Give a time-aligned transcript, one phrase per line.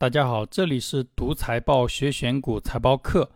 [0.00, 3.30] 大家好，这里是读财报学选股财报课。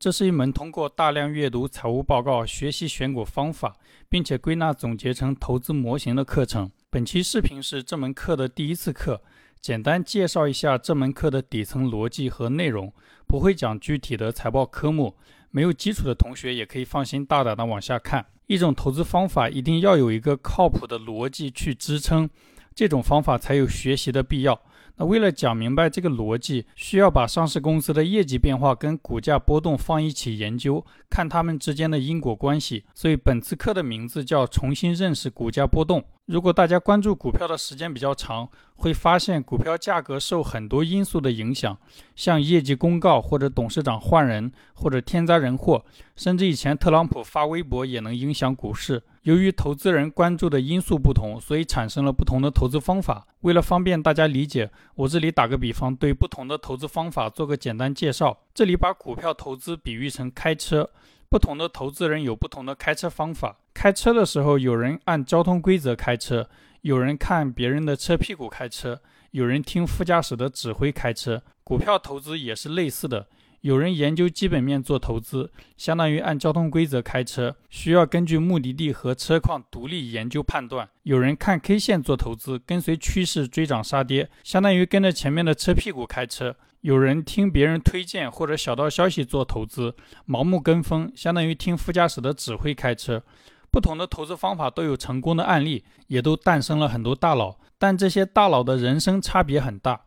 [0.00, 3.76] 这是一门通过大量阅读财务报告学习选股方法，
[4.08, 6.68] 并且归纳总结成投资模型的课程。
[6.90, 9.22] 本期视频是这门课的第一次课，
[9.60, 12.92] 简单介绍一下这门课的底层逻辑和内容，
[13.28, 15.16] 不会讲具体的财报科目。
[15.52, 18.26] 没有基础的同学也可以放心大胆的往下看。
[18.48, 22.28] 一种投资方法一定要有一个靠谱的逻辑去支撑，
[22.74, 24.60] 这种方法才有学习的必要。
[24.98, 32.84] 那为了讲明白这个逻辑，需要把上市公司的业绩变化跟股价波动放一起研究，看它们之间的因果关系。
[32.94, 36.04] 所以本次课的名字叫“重新认识股价波动”。
[36.26, 41.78] 如果大家关注股票的时间比较长，会发现股票价格受很多因素的影响，
[42.16, 45.84] 像业绩公告，或者董事长换人，或者天灾人祸，
[46.16, 49.02] 甚至以前特朗普发微博也能影响股市。
[49.28, 53.26] 由于投资人关注的因素不同，所以产生了不同的投资方法。
[53.40, 58.38] 为了方便大家理解，我这里打个比方，对不同的投资方法做个简单介绍。
[58.54, 60.88] 这里把股票投资比喻成开车，
[61.28, 63.58] 不同的投资人有不同的开车方法。
[63.74, 66.48] 开车的时候，有人按交通规则开车，
[66.80, 69.02] 有人看别人的车屁股开车，
[69.32, 71.42] 有人听副驾驶的指挥开车。
[71.62, 73.26] 股票投资也是类似的。
[73.62, 80.88] 有人研究基本面做投资，相当于按交通规则开车，需要根据目的地和车况独立研究判断。
[81.02, 86.54] 有人看 K 线做投资，跟随趋势追涨杀跌，相当于跟着前面的车屁股开车。
[86.82, 89.96] 有人听别人推荐或者小道消息做投资，
[90.28, 93.24] 盲目跟风，相当于听副驾驶的指挥开车。
[93.72, 100.02] 不同的投资方法都有成功的案例，也都诞生了很多大佬，但这些大佬的人生差别很大。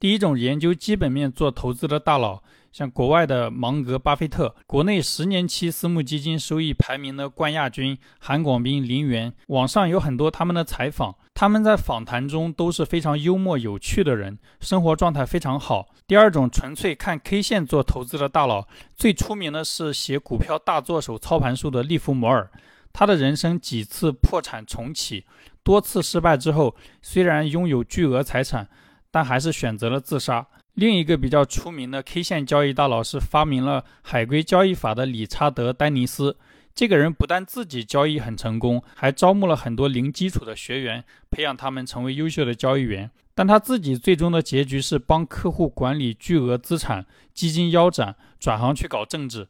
[0.00, 2.42] 第一种研究基本面做投资的大佬。
[2.76, 15.88] 像国外的芒格、巴菲特，国内十年期私募基金收益排名的冠亚军韩广斌、林园，网上有很多他们的采访，他们在访谈中都是非常幽默有趣的人，生活状态非常好。
[16.06, 22.50] 第二种纯粹看 K 线做投资的大佬，最出名的是写《股票大作手操盘术》的利弗摩尔，
[22.92, 25.24] 他的人生几次破产重启，
[25.62, 28.68] 多次失败之后，虽然拥有巨额财产，
[29.10, 30.46] 但还是选择了自杀。
[30.76, 36.36] 另一个比较出名的 K 线交易大佬是发明了海龟交易法的理查德·丹尼斯。
[36.74, 43.10] 这个人不但自己交易很成功，还招募了很多零基础的学员，培养他们成为优秀的交易员。
[43.34, 49.48] 但他自己最终的结局是帮客户管理巨额资产，基金腰斩，转行去搞政治。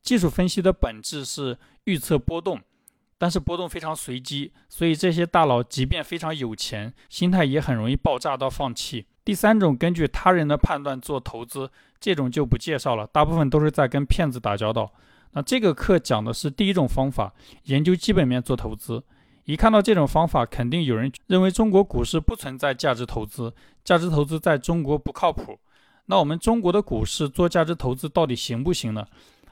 [0.00, 2.58] 技术分析的本质是预测波动，
[3.22, 9.06] 但是波动非常随机，所以这些大佬即便非常有钱，心态也很容易爆炸到放弃。
[9.24, 14.90] 第三种根据他人的判断做投资，这种就不介绍了，大部分都是在跟骗子打交道。
[15.34, 17.32] 那这个课讲的是第一种方法，
[17.66, 19.00] 研究基本面做投资。
[19.44, 25.60] 一看到这种方法，肯定有人认为中国股市不存在价值投资，价值投资在中国不靠谱。
[26.06, 29.06] 那我们中国的股市做价值投资到底行不行呢？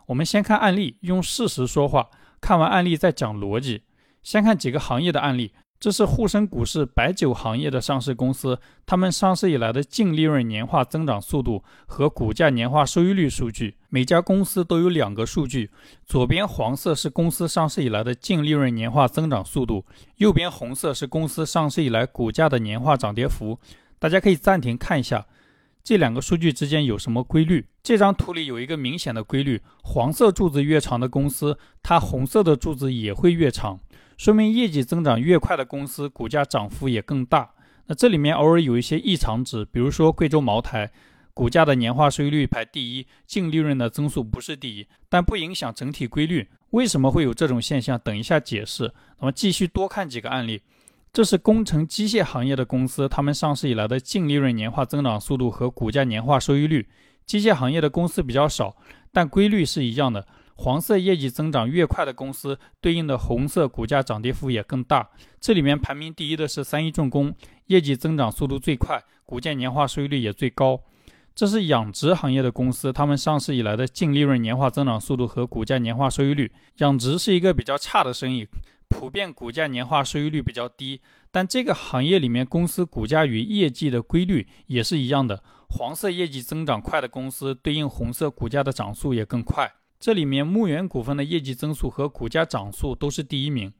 [0.06, 2.10] 我们先看案例，用事实说话，
[2.40, 3.82] 看完案例再讲逻辑。
[4.22, 5.52] 先看几个行业的案例。
[5.78, 13.78] 这是沪深股市白酒行业的上市公司，他们上市以来的净利润年化增长速度和股价年化收益率数据。
[13.88, 15.70] 每家公司都有两个数据，
[16.04, 19.86] 左边黄色是公司上市以来的净利润年化增长速度，
[20.16, 23.58] 右边红色是公司上市以来股价的年化涨跌幅。
[23.98, 25.26] 大家可以暂停看一下，
[25.82, 27.66] 这两个数据之间有什么规律？
[27.82, 33.80] 这张图里有一个明显的规律：黄色柱子越长的公司，它红色的柱子也会越长。
[34.16, 37.52] 说明业绩增长越快的公司，股价涨幅也更大。
[37.86, 40.92] 那这里面偶尔有一些异常值，比如说贵州茅台，
[41.32, 46.48] 股价的年化收益率排第一，净利润的增速不是第一，但不影响整体规律。
[46.70, 47.98] 为什么会有这种现象？
[47.98, 48.92] 等一下解释。
[49.18, 50.60] 那么继续多看几个案例。
[51.12, 56.88] 这是工程机械行业的公司，他们上市以来的净利润年化增长速度和股价年化收益率。
[57.26, 58.76] 机械行业的公司比较少，
[59.12, 60.26] 但规律是一样的。
[60.54, 65.08] 黄色业绩增长越快的公司，对应的红色股价涨跌幅也更大。
[65.40, 67.34] 这里面排名第一的是三一重工，
[67.66, 70.80] 业绩增长速度最快，股价年化收益率也最高。
[71.34, 76.52] 这是养殖行业的公司，他们上市以来的净利润年化增长速度和股价年化收益率。
[76.78, 78.46] 养殖是一个比较差的生意，
[78.90, 81.00] 普遍股价年化收益率比较低。
[81.30, 89.72] 但这个行业里面公司股价与业绩的规律也是一样的，黄色业绩增长快的公司，对应红色股价的涨速也更快。
[89.98, 93.72] 这里面牧原股份的业绩增速和股价涨速都是第一名。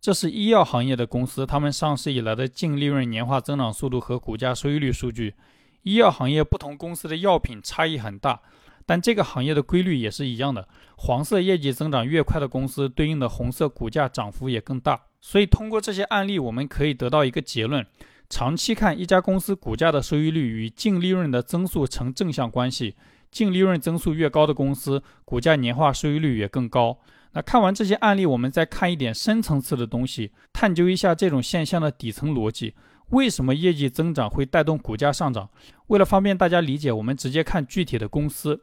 [0.00, 5.34] 这是医药行业的公司，他们上市以来的净利润年化增长速度和股价收益率数据。
[5.82, 8.42] 医药行业不同公司的药品差异很大，
[8.88, 10.66] 但这个行业的规律也是一样的。
[10.96, 14.98] 黄色业绩增长越快的公司，对应的红色股价涨幅也更大。
[15.20, 17.84] 所以通过这些案例，我们可以得到一个结论：
[18.30, 22.96] 长期看，一家公司股价的收益率与净利润的增速成正向关系，
[23.30, 26.96] 净利润增速越高的公司，股价年化收益率也更高。
[27.32, 32.72] 那看完这些案例，我们再看一点深层次的东西，探究一下这种现象的底层逻辑。
[33.10, 35.50] 为什么业绩增长会带动股价上涨？
[35.88, 38.62] 为了方便大家理解，我们直接看具体的公司。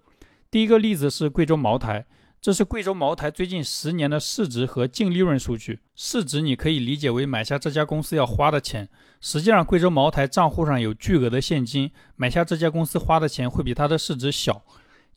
[0.50, 2.06] 第一个例子是贵州茅台。
[2.42, 5.80] 这是贵州茅台最近十年的市值和净利润数据。
[5.96, 8.88] 市值你可以理解为买下这家公司要花的钱。
[9.20, 14.64] 实际上，贵州茅台账户上有巨额的现金，买下这家公司花的钱会比它的市值小。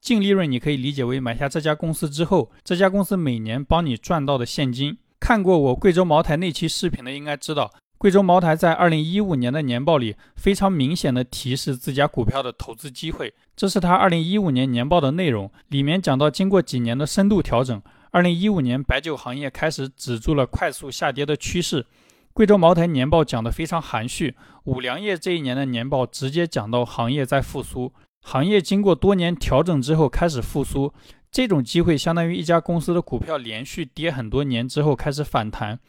[0.00, 4.96] 净利润你可以理解为买下这家公司之后，这家公司每年帮你赚到的现金。
[5.20, 7.70] 看过我贵州茅台那期视频的应该知道。
[7.98, 15.50] 贵州茅台在二零一五年的年报里非常明显的提示自家股票的投资机会，这是他二零一五年年报的内容。
[15.66, 21.84] 里面讲到，经过几年的深度调整，二零一五年白酒行业开始止住了快速下跌的趋势。
[22.32, 30.94] 贵州茅台年报讲得非常含蓄，五粮液这一年的年报直接讲到行业在复苏，行业经过多年调整之后开始复苏，
[31.32, 35.80] 这种机会相当于一家公司的股票连续跌很多年之后开始反弹。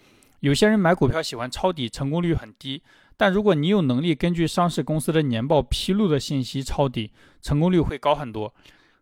[0.41, 2.81] 有些人买股票喜欢抄底，成功率很低。
[3.18, 8.53] 但如果你有能力根据上市公司的年报披露的信息抄底，成功率会高很多。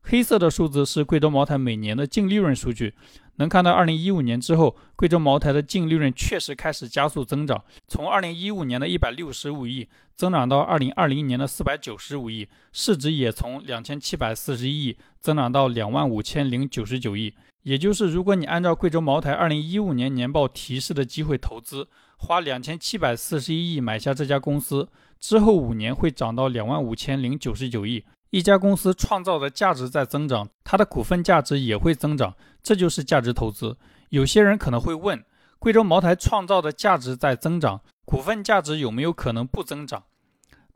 [0.01, 2.93] 黑色的数字是贵州茅台每年的净利润数据，
[3.35, 17.33] 能看到二零一五年之后，贵州茅台的净利润确实开始加速增长，从二零一五年的一百六十五亿增长到二零二零年的四百九十五亿，市值也从两千七百四十亿增长到两万五千零九十九亿。
[17.67, 24.87] 也就是，如果你按照贵州茅台二零一五年年报提示的机会投资，花两千七百四十一亿买下这家公司，
[25.19, 28.05] 之后五年会涨到两万五千零九十九亿。
[28.29, 32.33] 一家公司创造的价值在增长，它的股份价值也会增长，
[32.63, 33.75] 这就是价值投资。
[34.11, 35.21] 有些人可能会问，
[35.59, 40.03] 贵州茅台创造的价值在增长，股份价值有没有可能不增长？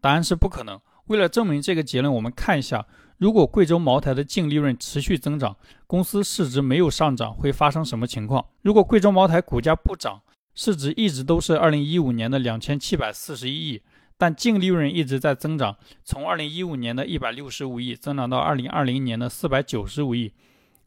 [0.01, 0.77] 答案是不可能。
[1.05, 2.85] 为了证明这个结论，我们看一下。
[3.21, 8.43] 如果贵州茅台的净利润持续增长，公司市值没有上涨，会发生什么情况？
[8.63, 10.23] 如果贵州茅台股价不涨，
[10.55, 13.83] 市值一直都是二零一五年的两千七百四十一亿，
[14.17, 20.33] 但净利润一直在增长，从二零一五年的一百六十五亿增长到二零二零年的四百九十五亿，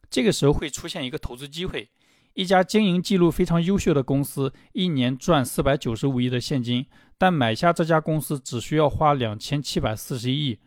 [0.09, 1.87] 这个时候会出现一个投资机会。
[2.33, 6.85] 一家经营记录非常优秀的公司，一年赚四百九十五亿的现金，
[7.17, 10.59] 但买下这家公司只需要花两千七百四十一亿。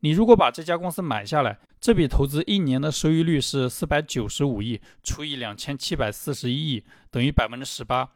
[0.00, 8.10] 你如果把这家公司买下来，这笔投资一年的收益率是四百九十五亿除以两千七百四十一亿，等于百分之十八。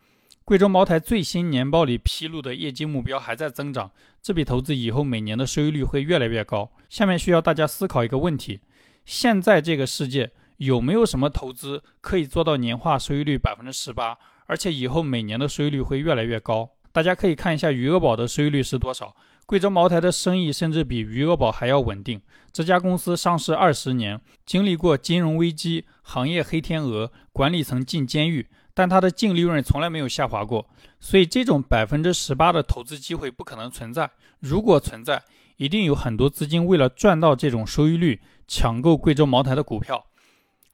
[0.45, 3.91] 贵州茅台最新年报里披露的业绩目标还在增长，
[4.21, 6.71] 这笔投资以后每年的收益率会越来越高。
[6.89, 8.61] 下面需要大家思考一个问题：
[9.05, 16.71] 现在这个世界有没有什么投资可以做到年化收益率百分之十八，而且以后每年的收益率会越来越高？
[16.93, 19.15] 大家可以看一下余额宝的收益率是多少。
[19.45, 22.21] 贵州茅台的生意甚至比余额宝还要稳定。
[22.53, 30.67] 这家公司上市二十年，经历过金融危机、行业黑天鹅、管理层进监狱，但它的净利润从来没有下滑过。
[31.01, 34.11] 所以，这种百分之十八的投资机会不可能存在。
[34.39, 35.23] 如果存在，
[35.57, 40.07] 一定有很多资金为了赚到这种收益率，抢购贵州茅台的股票。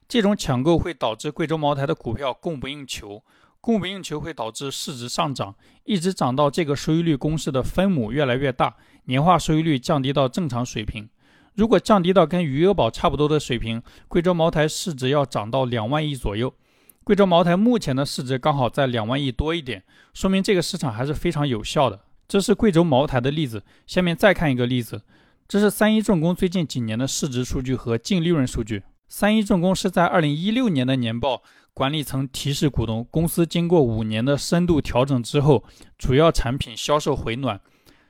[0.06, 3.22] 这种抢购会导致贵州茅台的股票供不应求。
[3.60, 11.08] 供不应求会导致市值上涨，一直涨到这个收益率公式的分母越来越大，年化收益率降低到正常水平。
[11.54, 16.54] 如果降低到跟余额宝差不多的水平，贵州茅台市值要涨到两万亿左右。
[17.02, 19.82] 贵州茅台目前的市值刚好在两万亿多一点，
[20.14, 22.00] 说明这个市场还是非常有效的。
[22.28, 23.64] 这是贵州茅台的例子。
[23.86, 25.02] 下面再看一个例子，
[25.48, 28.82] 这是三一重工最近几年的市值数据和净利润数据。
[29.08, 31.42] 三一重工是在二零一六年的年报。
[31.74, 35.62] 管理层提示股东，公司经过五年的深度调整之后，
[35.96, 37.60] 主要产品销售回暖。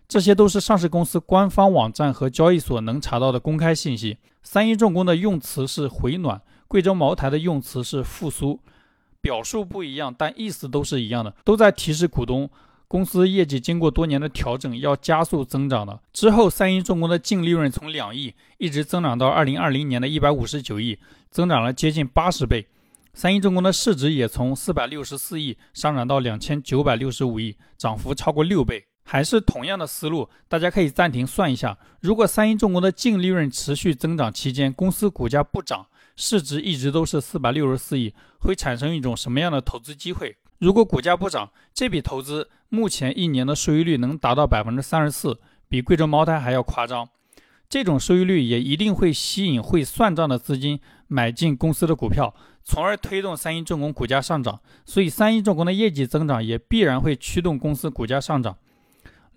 [0.08, 4.16] 这些都是上市公司官方网站和交易所能查到的公开信息。
[4.42, 8.58] 三一重工的用词是回暖，贵州茅台的用词是复苏，
[9.20, 12.48] 表述不一样，但意思都是一样的，都在提示股东，
[12.88, 16.00] 公司业绩经过多年的调整要加速增长的。
[16.12, 20.98] 之后，三一重工的净利润从两亿一直增长到二零二零年的一百五十九亿，
[21.30, 22.66] 增长了接近八十倍。
[23.12, 28.86] 三一重工的市值也从四百六十四亿上涨到两千九百六十五亿，涨幅超过六倍。
[29.04, 40.36] 还是同样的思路，大家可以暂停算一下：如果三一重工的净利润持续增长期间，公司股价不涨，市值一直都是四百六十四亿，会产生一种什么样的投资机会？
[40.58, 45.38] 如果股价不涨，这笔投资目前一年的收益率能达到百分之三十四，
[45.68, 47.08] 比贵州茅台还要夸张。
[47.68, 52.34] 这种收益率也一定会吸引会算账的资金买进公司的股票。
[52.64, 58.56] 从而推动三一重工股价上涨，所以三一重工的业绩增长也必然会驱动公司股价上涨。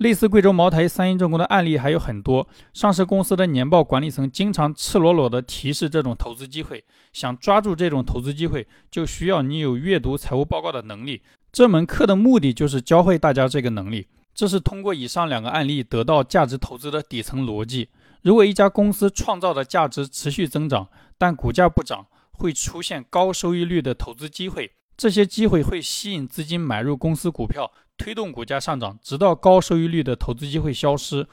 [0.02, 2.48] 类似贵州茅台、三一重工的案例还有很多。
[2.74, 11.22] 上市公司的年报管理层经常赤裸裸地提示这种投资机会，想抓住这种投资机会，就需要你有阅读财务报告的能力。
[11.52, 14.08] 这门课的目的就是教会大家这个能力。
[14.34, 17.90] 这是通过以上两个案例得到价值投资的底层逻辑。
[18.24, 20.88] 如果一家公司创造的价值持续增长，
[21.20, 24.72] 但股价不涨，会出现高收益率的投资机会。
[24.98, 27.72] 这些机会会吸引资金买入公司股票。
[28.02, 31.28] 推动股价上涨，直到高收益率的投资机会消失，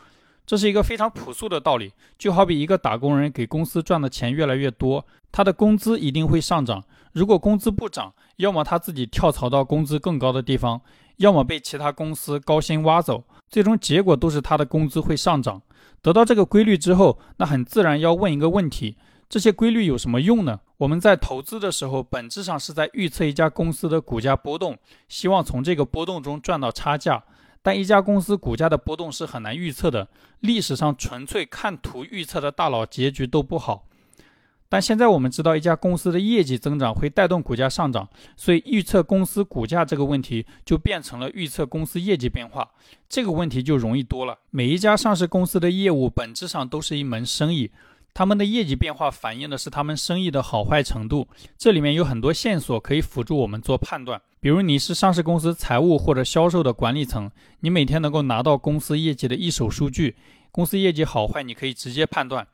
[0.44, 1.92] 这是一个非常朴素的道理。
[2.18, 6.84] 就好比一个打工人给公司赚的钱越来越多，他的工资一定会上涨。
[7.12, 10.78] 如果工资不涨，要么他自己跳槽到工资更高的地方，
[11.16, 15.62] 要么被其他公司高薪挖走，最终结果都是他的工资会上涨。
[16.02, 18.98] 得到这个规律之后，那很自然要问一个问题。
[19.28, 20.60] 这些规律有什么用呢？
[20.78, 27.22] 我们在投资的时候，本质上是在预测一家公司的股价波动，希望从这个波动中赚到差价。
[27.60, 30.08] 但一家公司股价的波动是很难预测的，
[30.40, 33.84] 历史上纯粹看图预测的大佬结局都不好。
[34.70, 42.70] 但现在我们知道，一家公司的业绩增长会带动股价上涨，所以预测公司股价这个问题就变成了预测公司业绩变化，
[43.08, 44.38] 这个问题就容易多了。
[44.50, 47.70] 每一家上市公司的业务本质上都是一门生意。
[48.18, 54.20] 他们的业绩变化反映的是他们生意的好坏程度，这里面有很多线索可以辅助我们做判断。
[54.40, 60.16] 比如你是上市公司财务或者销售的管理层，你每天能够拿到公司业绩的一手数据，
[60.50, 62.44] 公司业绩好坏你可以直接判断。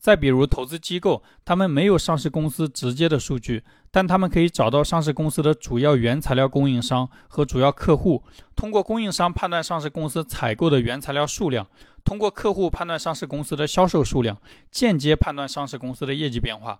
[0.00, 8.24] 再比如投资机构，他们没有上市公司直接的数据，但他们可以找到上市公司的主要原材料供应商和主要客户，
[8.56, 11.68] 通过供应商判断上市公司采购的原材料数量。
[12.04, 14.36] 通过客户判断上市公司的销售数量，
[14.70, 16.78] 间接判断上市公司的业绩变化。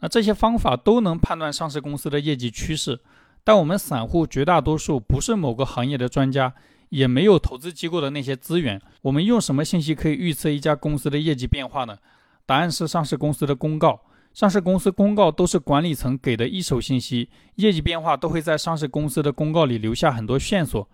[0.00, 3.00] 那这些方法都能判断上市公司的业绩趋势，
[3.44, 6.54] 但我们散户绝大多数不是某个行业的专家，
[6.88, 8.80] 也没有投资机构的那些资源。
[9.02, 11.96] 我们用什么信息可以预测一家公司的业绩变化呢？
[12.44, 14.00] 答案是上市公司的公告。
[14.32, 20.86] 上市公司公告都是管理层给的一手信息，业绩变化都会在上市公司的公告里留下很多线索。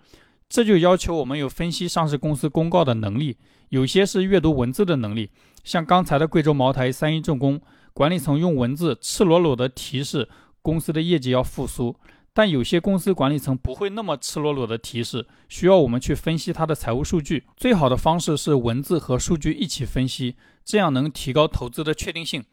[0.52, 3.38] 这就要求我们有分析上市公司公告的能力，
[3.71, 5.30] 有些是阅读文字的能力，
[5.64, 7.59] 像刚才的贵州茅台、三一重工，
[7.94, 10.28] 管理层用文字赤裸裸的提示
[10.61, 11.97] 公司的业绩要复苏，
[12.35, 17.44] 但有些公司管理层不会那么赤裸裸的提示，需要我们去分析它的财务数据。
[17.56, 22.44] 最好的方式是文字和数据一起分析，这样能提高投资的确定性。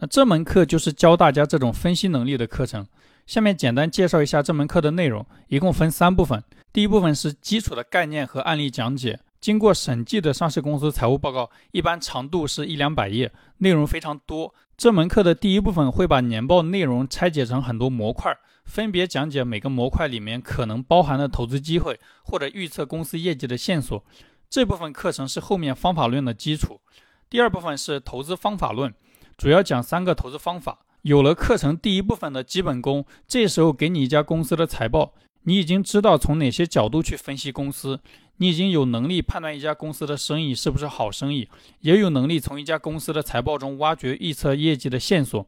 [0.00, 2.86] 那这门课就是教大家这种分析能力的课程。
[3.26, 6.44] 下面简单介绍一下这门课的内容，一共分三部分。
[6.72, 9.18] 第一部分是基础的概念和案例讲解。
[9.40, 14.54] 经过审计的上市公司财务报告一般长度是一两百页，内容非常多。
[14.76, 18.32] 这门课的第一部分会把年报内容拆解成很多模块，
[18.66, 24.04] 分别讲解每个模块里面可能包含的投资机会或者预测公司业绩的线索。
[24.48, 26.80] 这部分课程是后面方法论的基础。
[27.28, 28.94] 第二部分是投资方法论，
[29.36, 30.78] 主要讲三个投资方法。
[31.02, 38.00] 有了课程第一部分的基本功，这时候给你一家公司的财报，你已经知道从哪些角度去分析公司，
[38.36, 41.48] 你已经有能力判断一家公司的生意是不是好生意，
[41.80, 45.46] 也有能力从一家公司的财报中挖掘预测业绩的线索。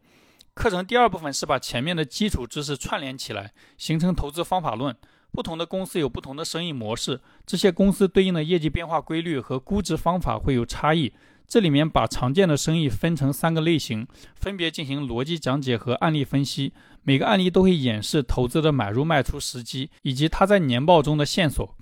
[0.54, 4.96] 课程第二部分是把前面的基础知识串联起来，形成投资方法论。
[5.30, 11.10] 不同的公司有不同的生意模式，这些公司对应的业绩变化规律和估值方法会有差异。
[11.52, 14.06] 这里面把常见的生意分成三个类型，
[14.36, 16.72] 分别进行逻辑讲解和案例分析。
[17.02, 21.76] 每个案例都会演示投资的买入卖出时机，以及它在年报中的线索。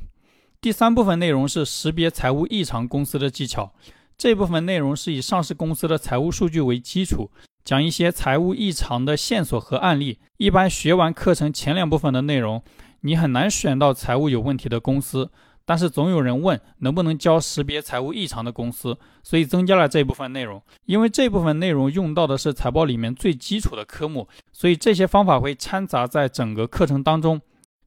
[0.61, 3.73] 第三部分内容是识别财务异常公司的技巧。
[4.19, 7.31] 这部分内容是以上市公司的财务数据为基础，
[7.65, 10.19] 讲一些财务异常的线索和案例。
[10.39, 12.61] 一般学完课程前两部分的内容，
[13.03, 15.31] 你很难选到财务有问题的公司。
[15.65, 20.61] 但是总有人问能不能教识别财务异常的公司，所以增加了这部分内容。
[20.87, 27.41] 因为这部分内容用到的是财报里面最基础的科目，所以这些方法会掺杂在整个课程当中。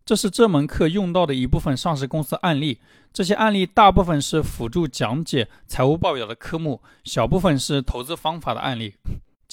[0.06, 2.80] 这是这门课用到的一部分上市公司案例，
[3.14, 8.96] 这些案例大部分是辅助讲解财务报表的科目，小部分是投资方法的案例。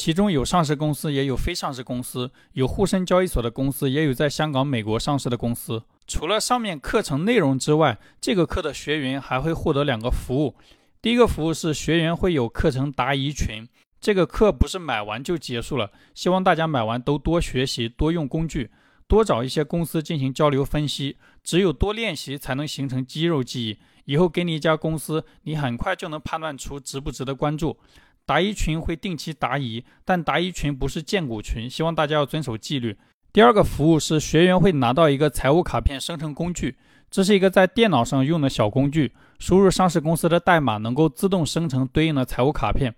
[0.00, 5.82] 其中有上市公司，也有非上市公司，有沪深交易所的公司，也有在香港、美国上市的公司。
[6.06, 10.54] 除了上面课程内容之外，这个课的学员还会获得两个服务。
[11.02, 13.68] 第一个服务是学员会有课程答疑群，
[14.00, 18.70] 这个课不是买完就结束了，希望大家买完都多学习、多用工具、
[19.06, 21.18] 多找一些公司进行交流分析。
[21.44, 23.78] 只有多练习，才能形成肌肉记忆。
[24.06, 27.76] 以后给你一家公司，你很快就能判断出值不值得关注。
[28.30, 32.96] 答疑群会定期答疑，但答疑群不是荐股群，希望大家要遵守纪律。
[33.32, 36.76] 第二个服务是学员会拿到一个财务卡片生成工具，
[37.10, 42.94] 这是一个在电脑上用的小工具，输入上市公司的代码，能够自动生成对应的财务卡片，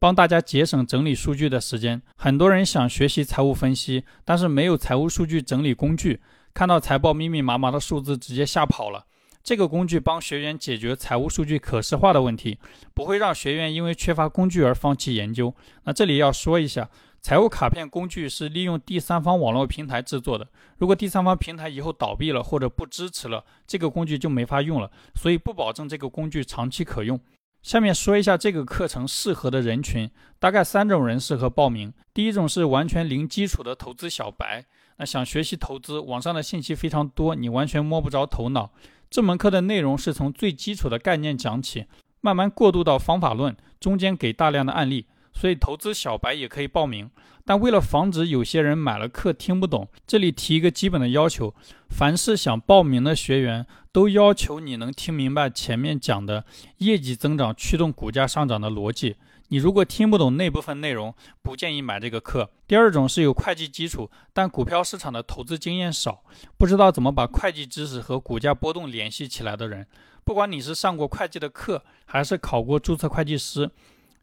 [0.00, 2.02] 帮大家节省整理数据的时间。
[2.16, 6.20] 很多人想学习财务分析，但是没有财务数据整理工具，
[6.52, 9.04] 看到财报密密麻麻的数字直接吓跑了。
[9.42, 12.58] 这个工具帮学员解决财务数据可视化的问题，
[12.94, 15.54] 不会让学员因为缺乏工具而放弃研究。
[15.84, 16.88] 那这里要说一下。
[17.24, 20.44] 财务卡片工具是利用第三方网络平台制作的。
[20.78, 27.20] 如果第三方平台以后倒闭了或者不支持了，这个工具就没法用了，所以不保证这个工具长期可用。
[27.62, 31.94] 下面说一下这个课程适合的人群，大概三种人适合报名。
[32.12, 34.64] 第一种是完全零基础的投资小白，
[34.96, 38.72] 那想学习投资，网上的信息非常多，你完全摸不着头脑。
[39.12, 41.84] 这门课的内容是从最基础的概念讲起，
[42.22, 45.04] 慢慢过渡到方法论，中间给大量的案例。
[45.34, 47.10] 所以投资小白也可以报名，
[47.44, 51.54] 但为了防止有些人买了课听不懂，这里提一个基本的要求：
[51.90, 56.46] 凡是想报名的学员，都要求你能听明白前面讲的
[56.78, 59.16] 业绩增长驱动股价上涨的逻辑。
[59.48, 62.50] 你如果听不懂那部分内容，不建议买这个课。
[62.66, 66.24] 第二种是有会计基础，但股票市场的投资经验少，
[66.56, 69.86] 不知道怎么把会计知识和股价波动联系起来的人。
[70.24, 73.70] 不管你是上过会计的课，还是考过注册会计师。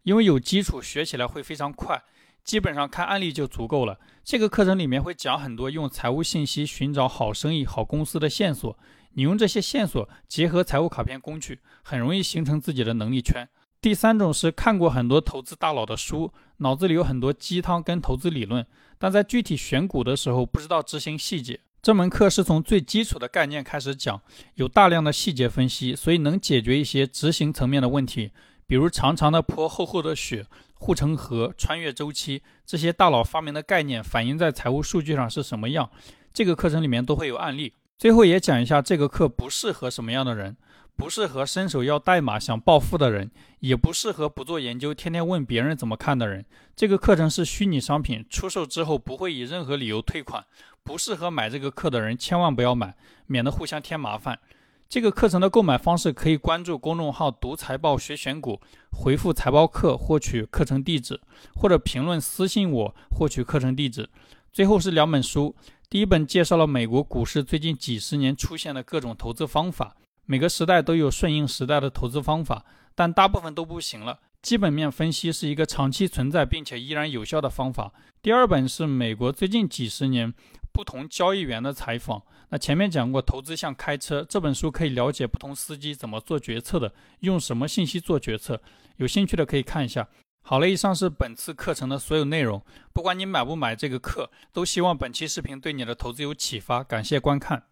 [0.04, 2.02] 因为有基础，学起来会非常快，
[2.44, 4.00] 基本上看案例就足够了。
[4.24, 8.80] 这个课程里面会讲很多用财务信息寻找好生意、好公司的线索，
[9.14, 13.48] 你用这些线索结合财务卡片工具，很容易形成自己的能力圈。
[13.82, 18.66] 第三种是看过很多投资大佬的书，脑子里有很多鸡汤跟投资理论，
[18.98, 21.62] 但在具体选股的时候不知道执行细节。
[21.82, 24.22] 这门课是从最基础的概念开始讲，
[24.56, 28.32] 有大量的细节分析，所以能解决一些执行层面的问题。
[28.68, 35.90] 比如长长的坡、厚厚的雪、护城河、穿越周期，这些大佬发明的概念反映在财务数据上是什么样？
[36.34, 37.74] 这个课程里面都会有案例。
[38.00, 40.56] 最后也讲一下这个课不适合什么样的人，
[40.96, 43.30] 不适合伸手要代码想暴富的人，
[43.60, 46.46] 也不适合不做研究、天天问别人怎么看的人。
[46.78, 50.46] 这个课程是虚拟商品，出售之后不会以任何理由退款，
[50.82, 52.96] 不适合买这个课的人千万不要买，
[53.28, 54.40] 免得互相添麻烦。
[54.88, 61.20] 这个课程的购买方式可以关注公众号“读财报学选股”，回复“财报课”获取课程地址，
[61.54, 64.10] 或者评论私信我获取课程地址。
[64.52, 65.56] 最后是两本书，
[65.90, 74.20] 第一本介绍了美国股市最近几十年出现的各种投资方法，每个时代都有顺应时代的投资方法，但大部分都不行了。
[74.42, 77.92] 基本面分析是一个长期存在并且依然有效的方法。
[78.22, 80.34] 第二本是美国最近几十年。
[80.72, 82.22] 不同交易员的采访。
[82.50, 88.62] 那前面讲过，投资像开车，这本书可以了解不同司机怎么做决策的，用什么信息做决策。
[88.96, 90.08] 有兴趣的可以看一下。
[90.42, 92.64] 好了，以上是本次课程的所有内容。
[92.92, 96.84] 不管你买不买这个课，都希望本期视频对你的投资有启发。
[96.84, 97.70] 感谢观看。